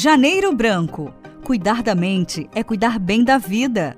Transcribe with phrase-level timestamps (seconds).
[0.00, 1.12] Janeiro Branco.
[1.42, 3.96] Cuidar da mente é cuidar bem da vida.